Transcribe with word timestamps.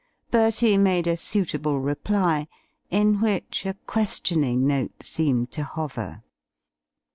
Bertie 0.31 0.79
made 0.79 1.05
a 1.05 1.15
suitable 1.15 1.79
reply, 1.79 2.47
in 2.89 3.21
which 3.21 3.67
a 3.67 3.75
questioning 3.85 4.65
note 4.65 5.03
seemed 5.03 5.51
to 5.51 5.63
hover. 5.63 6.23